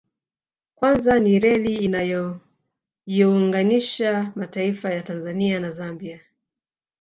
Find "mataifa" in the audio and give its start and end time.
4.35-4.93